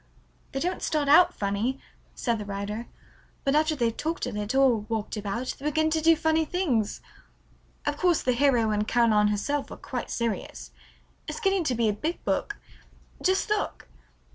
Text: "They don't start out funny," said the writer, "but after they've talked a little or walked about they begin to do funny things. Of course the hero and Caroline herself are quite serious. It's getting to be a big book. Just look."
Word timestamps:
"They 0.51 0.59
don't 0.59 0.81
start 0.81 1.07
out 1.07 1.31
funny," 1.31 1.79
said 2.15 2.39
the 2.39 2.45
writer, 2.45 2.87
"but 3.43 3.53
after 3.53 3.75
they've 3.75 3.95
talked 3.95 4.25
a 4.25 4.31
little 4.31 4.63
or 4.63 4.77
walked 4.79 5.15
about 5.15 5.53
they 5.59 5.65
begin 5.65 5.91
to 5.91 6.01
do 6.01 6.15
funny 6.15 6.43
things. 6.43 7.01
Of 7.85 7.97
course 7.97 8.23
the 8.23 8.31
hero 8.33 8.71
and 8.71 8.87
Caroline 8.87 9.27
herself 9.27 9.69
are 9.69 9.77
quite 9.77 10.09
serious. 10.09 10.71
It's 11.27 11.39
getting 11.39 11.63
to 11.65 11.75
be 11.75 11.87
a 11.87 11.93
big 11.93 12.25
book. 12.25 12.57
Just 13.21 13.47
look." 13.51 13.87